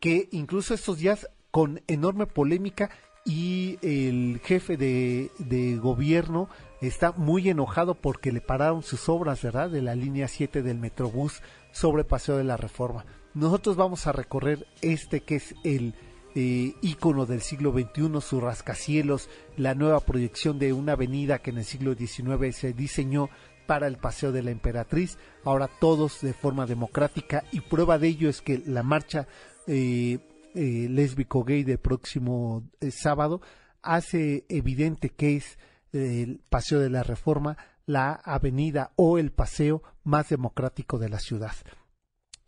[0.00, 2.90] que incluso estos días con enorme polémica
[3.26, 6.48] y el jefe de, gobierno
[6.80, 9.68] está muy enojado porque le pararon sus obras, ¿verdad?
[9.68, 13.04] De la línea 7 del Metrobús sobre Paseo de la Reforma.
[13.34, 15.94] Nosotros vamos a recorrer este que es el
[16.36, 21.58] eh, ícono del siglo XXI, su rascacielos, la nueva proyección de una avenida que en
[21.58, 23.28] el siglo XIX se diseñó
[23.66, 28.28] para el Paseo de la Emperatriz, ahora todos de forma democrática y prueba de ello
[28.28, 29.26] es que la marcha
[29.66, 30.20] eh,
[30.58, 33.42] eh, lésbico-gay del próximo eh, sábado
[33.82, 35.58] hace evidente que es
[35.92, 41.18] eh, el Paseo de la Reforma la avenida o el paseo más democrático de la
[41.20, 41.52] ciudad.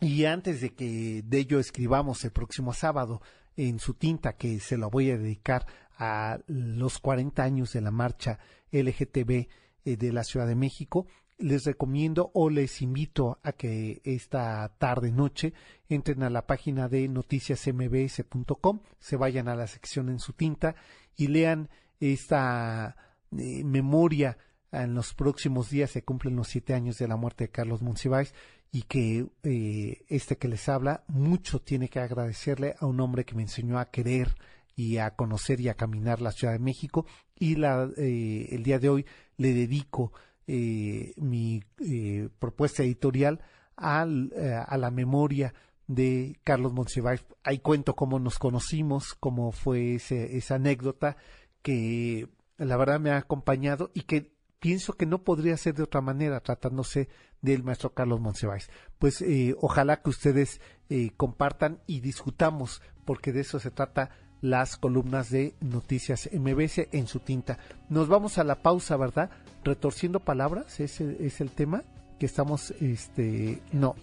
[0.00, 3.20] Y antes de que de ello escribamos el próximo sábado
[3.56, 5.66] en su tinta, que se lo voy a dedicar
[5.98, 8.38] a los 40 años de la marcha
[8.72, 9.48] LGTB
[9.84, 11.06] de la Ciudad de México,
[11.38, 15.54] les recomiendo o les invito a que esta tarde noche
[15.88, 20.74] entren a la página de noticiasmbs.com, se vayan a la sección en su tinta
[21.16, 21.70] y lean
[22.00, 22.96] esta
[23.36, 24.38] eh, memoria.
[24.70, 28.34] En los próximos días se cumplen los siete años de la muerte de Carlos Monsiváis
[28.70, 33.34] y que eh, este que les habla mucho tiene que agradecerle a un hombre que
[33.34, 34.34] me enseñó a querer
[34.76, 37.06] y a conocer y a caminar la Ciudad de México
[37.38, 39.06] y la, eh, el día de hoy
[39.38, 40.12] le dedico
[40.48, 43.40] eh, mi eh, propuesta editorial
[43.76, 45.54] al, eh, a la memoria
[45.86, 47.24] de Carlos Monsiváis.
[47.44, 51.16] Ahí cuento cómo nos conocimos, cómo fue ese, esa anécdota
[51.62, 56.00] que la verdad me ha acompañado y que pienso que no podría ser de otra
[56.00, 57.08] manera tratándose
[57.40, 58.70] del maestro Carlos Monsiváis.
[58.98, 64.76] Pues eh, ojalá que ustedes eh, compartan y discutamos, porque de eso se trata las
[64.76, 67.58] columnas de Noticias MBS en su tinta.
[67.88, 69.30] Nos vamos a la pausa, ¿verdad?
[69.64, 71.82] Retorciendo palabras, ese es el tema
[72.18, 73.94] que estamos, este, no.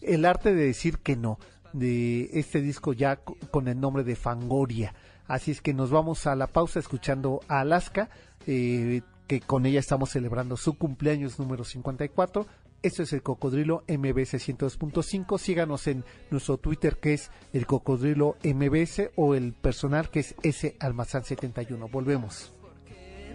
[0.00, 1.38] El arte de decir que no,
[1.72, 4.94] de este disco ya co- con el nombre de Fangoria.
[5.26, 8.10] Así es que nos vamos a la pausa escuchando a Alaska,
[8.46, 12.46] eh, que con ella estamos celebrando su cumpleaños número 54.
[12.82, 15.38] Esto es el Cocodrilo MBS 102.5.
[15.38, 20.76] Síganos en nuestro Twitter que es el Cocodrilo MBS o el personal que es S
[20.80, 21.88] Almazán 71.
[21.88, 22.52] Volvemos.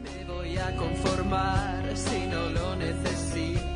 [0.03, 3.66] me voy a conformar si no lo necesito.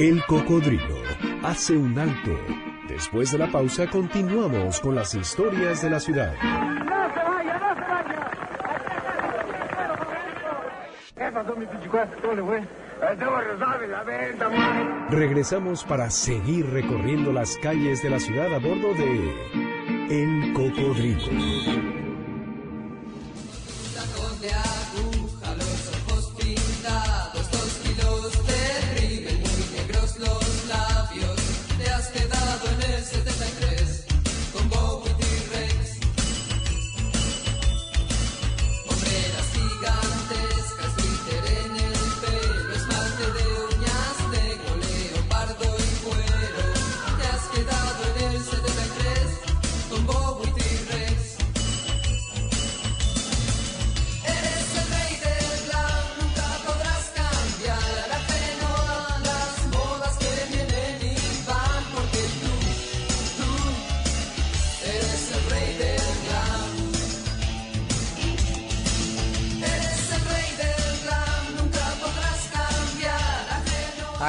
[0.00, 0.96] El cocodrilo
[1.42, 2.30] hace un alto,
[2.88, 6.34] Después de la pausa continuamos con las historias de la ciudad.
[15.10, 19.34] Regresamos para seguir recorriendo las calles de la ciudad a bordo de
[20.08, 21.99] El Cocodrilo.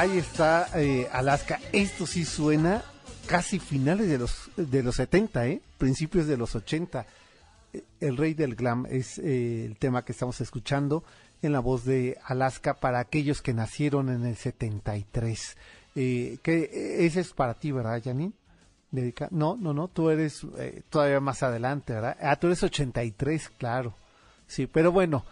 [0.02, 1.60] Ahí está eh, Alaska.
[1.72, 2.82] Esto sí suena
[3.26, 5.60] casi finales de los, de los 70, ¿eh?
[5.78, 7.06] Principios de los 80.
[7.72, 11.04] Eh, El rey del glam es eh, el tema que estamos escuchando
[11.40, 15.56] en la voz de Alaska para aquellos que nacieron en el 73.
[15.94, 18.32] Eh, que eh, ese es para ti, ¿verdad, Janine?
[18.90, 22.16] Dedica- No, no, no, tú eres eh, todavía más adelante, ¿verdad?
[22.20, 23.94] Ah, tú eres 83, claro.
[24.48, 25.24] Sí, pero bueno,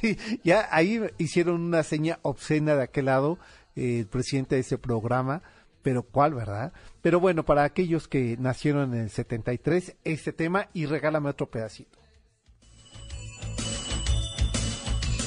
[0.00, 3.38] sí, ya ahí hicieron una seña obscena de aquel lado,
[3.76, 5.42] eh, presidente de ese programa,
[5.82, 6.72] pero ¿cuál, verdad?
[7.02, 11.98] Pero bueno, para aquellos que nacieron en el 73, este tema y regálame otro pedacito.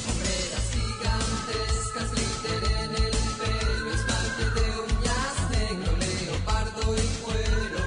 [0.08, 7.80] Hombreras gigantescas, glitter en el pelo, esmalte de uñas negro, leopardo y cuero.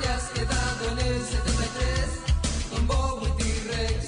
[0.00, 4.00] Te has quedado en el 73 con Bowie T-Rex.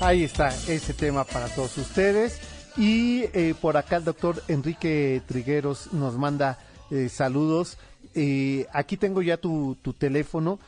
[0.00, 2.51] Ahí está ese tema para todos ustedes.
[2.76, 6.58] Y eh, por acá el doctor Enrique Trigueros nos manda
[6.90, 7.78] eh, saludos.
[8.14, 10.58] Eh, aquí tengo ya tu, tu teléfono.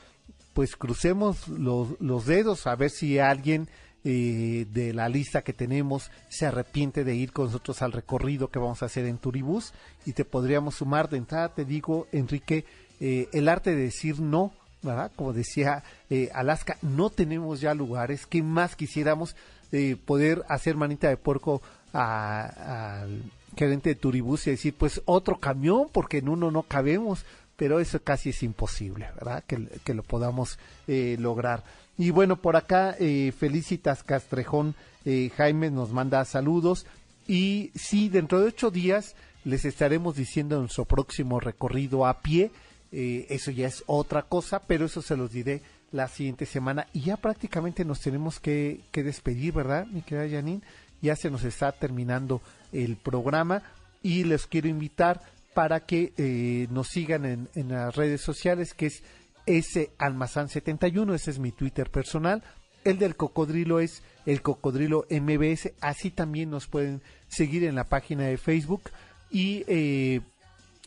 [0.53, 3.69] Pues crucemos los, los dedos a ver si alguien
[4.05, 8.59] eh, de la lista que tenemos se arrepiente de ir con nosotros al recorrido que
[8.59, 9.73] vamos a hacer en Turibús
[10.05, 11.55] y te podríamos sumar de entrada.
[11.55, 12.67] Te digo, Enrique,
[13.01, 14.53] eh, el arte de decir no
[14.85, 15.11] ¿verdad?
[15.17, 18.27] Como decía eh, Alaska, no tenemos ya lugares.
[18.27, 19.35] ¿Qué más quisiéramos
[19.73, 21.63] eh, poder hacer manita de puerco
[21.95, 23.23] al
[23.57, 27.25] gerente de Turibús y decir, pues otro camión, porque en uno no cabemos?
[27.57, 29.45] Pero eso casi es imposible, ¿verdad?
[29.47, 31.63] Que, que lo podamos eh, lograr.
[31.97, 34.75] Y bueno, por acá, eh, Felicitas Castrejón
[35.05, 36.87] eh, Jaime nos manda saludos.
[37.27, 39.15] Y sí, dentro de ocho días
[39.45, 42.51] les estaremos diciendo nuestro próximo recorrido a pie.
[42.91, 46.89] Eh, eso ya es otra cosa, pero eso se los diré la siguiente semana.
[46.93, 50.63] Y ya prácticamente nos tenemos que, que despedir, ¿verdad, mi querida Janine?
[51.05, 52.41] Ya se nos está terminando
[52.73, 53.63] el programa
[54.03, 55.21] y les quiero invitar
[55.53, 59.03] para que eh, nos sigan en, las redes sociales, que es
[59.45, 62.43] S Almazán 71, ese es mi Twitter personal.
[62.85, 65.73] El del cocodrilo es el cocodrilo MBS.
[65.83, 68.85] Así también nos pueden seguir en la página de Facebook.
[69.31, 70.23] Y, eh,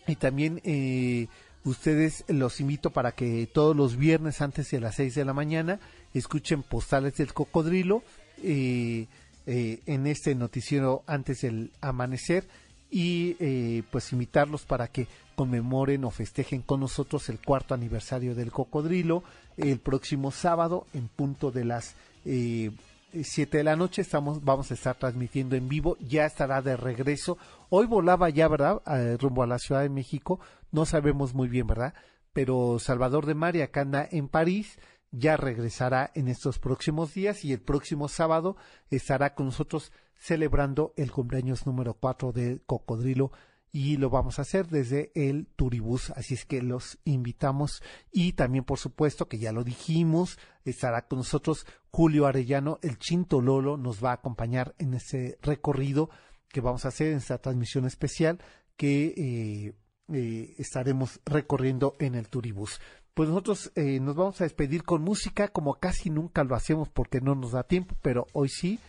[0.08, 1.28] y también eh,
[1.64, 5.80] ustedes los invito para que todos los viernes antes de las 6 de la mañana
[6.16, 8.02] escuchen postales del cocodrilo
[8.44, 9.08] eh,
[9.48, 12.48] eh, en este noticiero antes del amanecer
[12.90, 18.52] y eh, pues invitarlos para que conmemoren o festejen con nosotros el cuarto aniversario del
[18.52, 19.24] cocodrilo
[19.58, 21.96] el próximo sábado en punto de las
[22.26, 22.72] eh,
[23.14, 24.02] 7 de la noche.
[24.02, 25.98] Estamos vamos a estar transmitiendo en vivo.
[26.00, 27.38] Ya estará de regreso.
[27.70, 30.40] Hoy volaba ya verdad Eh, rumbo a la Ciudad de México.
[30.72, 31.94] No sabemos muy bien verdad
[32.38, 34.78] pero Salvador de María que anda en París
[35.12, 38.58] ya regresará en estos próximos días y el próximo sábado
[38.90, 43.32] estará con nosotros celebrando el cumpleaños número 4 del cocodrilo
[43.72, 48.64] y lo vamos a hacer desde el Turibús, así es que los invitamos y también
[48.64, 54.04] por supuesto que ya lo dijimos, estará con nosotros Julio Arellano, el Chinto Lolo nos
[54.04, 56.10] va a acompañar en ese recorrido
[56.50, 58.40] que vamos a hacer en esta transmisión especial
[58.78, 59.74] que eh,
[60.14, 62.80] eh, estaremos recorriendo en el Turibús.
[63.18, 67.20] Pues nosotros eh, nos vamos a despedir con música, como casi nunca lo hacemos porque
[67.20, 68.80] no nos da tiempo, pero hoy sí,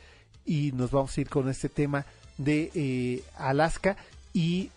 [0.45, 2.05] y nos vamos a ir con este tema
[2.37, 3.97] de eh, Alaska
[4.35, 4.71] y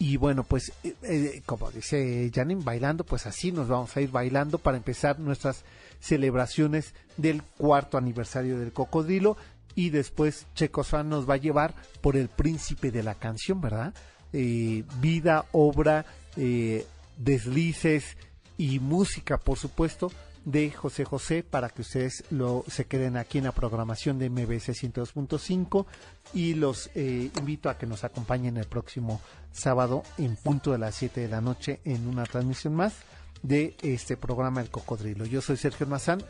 [0.00, 4.10] y bueno, pues eh, eh, como dice Janine, bailando, pues así nos vamos a ir
[4.10, 5.62] bailando para empezar nuestras
[6.00, 9.36] celebraciones del cuarto aniversario del cocodrilo
[9.76, 13.94] y después Checosfan nos va a llevar por el príncipe de la canción, ¿verdad?
[14.32, 16.04] Vida, obra
[17.16, 18.16] deslices
[18.60, 20.12] y música, por supuesto,
[20.44, 24.74] de José José para que ustedes lo, se queden aquí en la programación de MBC
[24.74, 25.86] 102.5
[26.34, 30.94] y los eh, invito a que nos acompañen el próximo sábado en punto de las
[30.94, 32.96] 7 de la noche en una transmisión más
[33.42, 35.24] de este programa El Cocodrilo.
[35.24, 36.22] Yo soy Sergio Mazán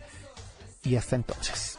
[0.85, 1.79] y hasta entonces.